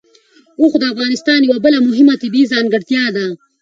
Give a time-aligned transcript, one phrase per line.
[0.59, 3.25] اوښ د افغانستان یوه بله مهمه طبیعي ځانګړتیا ده.